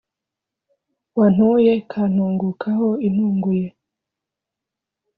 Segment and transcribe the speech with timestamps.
[1.17, 3.67] wantuye ikantungukaho intunguye